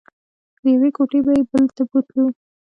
له 0.61 0.67
یوې 0.75 0.89
کوټې 0.97 1.19
به 1.25 1.31
یې 1.37 1.43
بلې 1.49 1.65
ته 1.75 1.83
بوتلو. 1.89 2.25